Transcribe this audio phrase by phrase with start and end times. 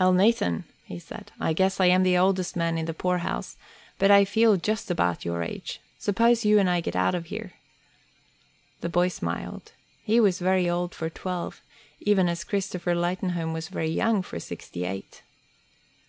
[0.00, 3.56] "Elnathan," he said, "I guess I am the oldest man in the poorhouse,
[3.96, 5.80] but I feel just about your age.
[6.00, 7.52] Suppose you and I get out of here."
[8.80, 9.70] The boy smiled.
[10.02, 11.62] He was very old for twelve,
[12.00, 15.22] even as Christopher Lightenhome was very young for sixty eight.